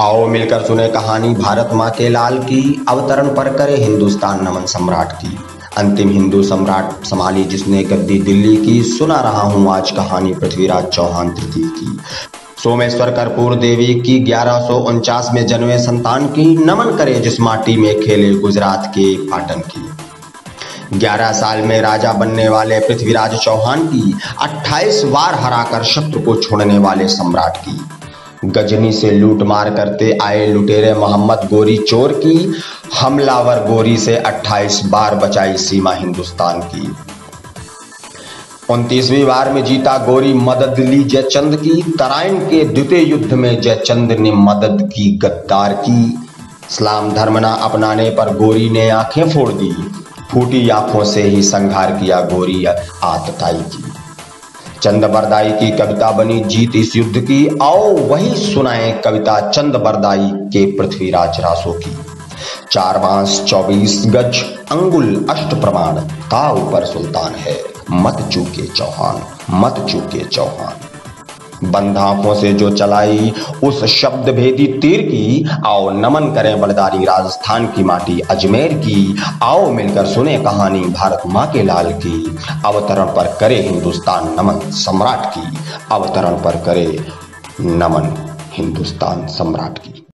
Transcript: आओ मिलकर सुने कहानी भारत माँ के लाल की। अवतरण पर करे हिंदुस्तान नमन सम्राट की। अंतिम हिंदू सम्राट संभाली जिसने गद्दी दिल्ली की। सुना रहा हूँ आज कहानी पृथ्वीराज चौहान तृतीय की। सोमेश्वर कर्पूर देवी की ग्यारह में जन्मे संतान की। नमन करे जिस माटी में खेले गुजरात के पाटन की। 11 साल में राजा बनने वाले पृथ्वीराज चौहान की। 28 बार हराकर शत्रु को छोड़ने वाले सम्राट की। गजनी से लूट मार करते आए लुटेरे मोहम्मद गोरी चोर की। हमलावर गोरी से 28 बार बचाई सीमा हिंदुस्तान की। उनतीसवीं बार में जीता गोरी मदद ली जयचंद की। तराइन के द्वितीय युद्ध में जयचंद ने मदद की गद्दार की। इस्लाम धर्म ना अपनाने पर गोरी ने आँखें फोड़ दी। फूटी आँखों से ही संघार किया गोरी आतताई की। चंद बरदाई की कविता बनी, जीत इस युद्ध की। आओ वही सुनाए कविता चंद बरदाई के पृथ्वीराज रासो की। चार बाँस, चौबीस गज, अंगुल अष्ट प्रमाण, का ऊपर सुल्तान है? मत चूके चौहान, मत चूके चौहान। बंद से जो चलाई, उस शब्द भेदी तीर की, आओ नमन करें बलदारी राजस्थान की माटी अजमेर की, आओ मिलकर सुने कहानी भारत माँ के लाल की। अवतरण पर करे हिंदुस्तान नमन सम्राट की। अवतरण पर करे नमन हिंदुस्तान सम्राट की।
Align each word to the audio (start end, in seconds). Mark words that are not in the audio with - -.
आओ 0.00 0.26
मिलकर 0.26 0.62
सुने 0.62 0.88
कहानी 0.88 1.28
भारत 1.34 1.70
माँ 1.72 1.90
के 1.90 2.08
लाल 2.08 2.38
की। 2.38 2.86
अवतरण 2.88 3.28
पर 3.28 3.48
करे 3.56 3.76
हिंदुस्तान 3.76 4.44
नमन 4.44 4.66
सम्राट 4.66 5.12
की। 5.12 5.38
अंतिम 5.78 6.10
हिंदू 6.10 6.42
सम्राट 6.42 7.04
संभाली 7.04 7.44
जिसने 7.44 7.82
गद्दी 7.84 8.18
दिल्ली 8.20 8.56
की। 8.56 8.82
सुना 8.82 9.20
रहा 9.20 9.42
हूँ 9.42 9.74
आज 9.74 9.90
कहानी 9.90 10.34
पृथ्वीराज 10.34 10.84
चौहान 10.84 11.30
तृतीय 11.30 11.64
की। 11.64 11.98
सोमेश्वर 12.62 13.10
कर्पूर 13.10 13.54
देवी 13.54 13.94
की 13.94 14.18
ग्यारह 14.20 14.68
में 15.34 15.46
जन्मे 15.46 15.78
संतान 15.78 16.26
की। 16.26 16.46
नमन 16.56 16.96
करे 16.96 17.14
जिस 17.14 17.40
माटी 17.40 17.76
में 17.76 18.00
खेले 18.00 18.34
गुजरात 18.34 18.86
के 18.86 19.14
पाटन 19.28 19.60
की। 19.60 20.98
11 20.98 21.32
साल 21.32 21.62
में 21.62 21.80
राजा 21.80 22.12
बनने 22.12 22.48
वाले 22.48 22.80
पृथ्वीराज 22.80 23.38
चौहान 23.38 23.86
की। 23.86 24.14
28 24.38 25.04
बार 25.04 25.34
हराकर 25.34 25.84
शत्रु 25.84 26.20
को 26.20 26.36
छोड़ने 26.36 26.78
वाले 26.78 27.08
सम्राट 27.08 27.56
की। 27.56 27.80
गजनी 28.44 28.92
से 28.92 29.10
लूट 29.10 29.42
मार 29.42 29.70
करते 29.70 30.18
आए 30.22 30.46
लुटेरे 30.46 30.94
मोहम्मद 30.94 31.48
गोरी 31.50 31.76
चोर 31.76 32.12
की। 32.12 32.54
हमलावर 33.00 33.56
गोरी 33.66 33.96
से 33.96 34.16
28 34.16 34.80
बार 34.84 35.14
बचाई 35.14 35.56
सीमा 35.56 35.92
हिंदुस्तान 35.92 36.60
की। 36.60 36.96
उनतीसवीं 38.70 39.24
बार 39.24 39.52
में 39.52 39.64
जीता 39.64 39.98
गोरी 39.98 40.32
मदद 40.32 40.78
ली 40.78 41.04
जयचंद 41.04 41.56
की। 41.56 41.82
तराइन 41.98 42.38
के 42.38 42.64
द्वितीय 42.64 43.10
युद्ध 43.10 43.32
में 43.32 43.60
जयचंद 43.60 44.12
ने 44.12 44.32
मदद 44.32 44.90
की 44.94 45.18
गद्दार 45.18 45.72
की। 45.72 46.04
इस्लाम 46.70 47.12
धर्म 47.12 47.38
ना 47.38 47.52
अपनाने 47.52 48.10
पर 48.10 48.36
गोरी 48.36 48.70
ने 48.70 48.88
आँखें 48.90 49.30
फोड़ 49.30 49.52
दी। 49.52 49.72
फूटी 50.32 50.68
आँखों 50.68 51.04
से 51.04 51.22
ही 51.22 51.42
संघार 51.42 51.90
किया 51.90 52.20
गोरी 52.20 52.64
आतताई 52.64 53.60
की। 53.60 53.87
चंद 54.82 55.04
बरदाई 55.04 55.50
की 55.50 55.70
कविता 55.70 56.10
बनी, 56.10 56.40
जीत 56.40 56.76
इस 56.76 56.96
युद्ध 56.96 57.20
की। 57.20 57.58
आओ 57.62 57.96
वही 57.96 58.54
सुनाए 58.54 59.00
कविता 59.04 59.50
चंद 59.50 59.76
बरदाई 59.76 60.30
के 60.32 60.78
पृथ्वीराज 60.78 61.40
रासो 61.40 61.72
की। 61.72 61.96
चार 62.72 62.98
बाँस, 62.98 63.44
चौबीस 63.44 64.02
गज, 64.06 64.42
अंगुल 64.72 65.26
अष्ट 65.30 65.54
प्रमाण, 65.54 66.00
का 66.00 66.52
ऊपर 66.52 66.84
सुल्तान 66.84 67.34
है? 67.34 67.56
मत 67.90 68.28
चूके 68.32 68.66
चौहान, 68.66 69.22
मत 69.50 69.86
चूके 69.90 70.24
चौहान। 70.24 70.87
बंद 71.64 71.96
से 72.34 72.52
जो 72.52 72.70
चलाई, 72.70 73.32
उस 73.64 73.84
शब्द 73.84 74.28
भेदी 74.28 74.66
तीर 74.66 75.02
की, 75.02 75.48
आओ 75.66 75.90
नमन 75.90 76.32
करें 76.34 76.60
बलदारी 76.60 77.04
राजस्थान 77.04 77.66
की 77.66 77.84
माटी 77.84 78.20
अजमेर 78.20 78.72
की, 78.72 79.16
आओ 79.42 79.70
मिलकर 79.70 80.06
सुने 80.06 80.38
कहानी 80.38 80.80
भारत 80.80 81.22
माँ 81.26 81.50
के 81.52 81.62
लाल 81.62 81.92
की। 81.92 82.38
अवतरण 82.66 83.06
पर 83.06 83.36
करे 83.40 83.62
हिंदुस्तान 83.62 84.34
नमन 84.40 84.70
सम्राट 84.70 85.26
की। 85.26 85.58
अवतरण 85.92 86.32
पर 86.32 86.56
करे 86.56 87.06
नमन 87.60 88.36
हिंदुस्तान 88.52 89.26
सम्राट 89.26 89.78
की। 89.78 90.04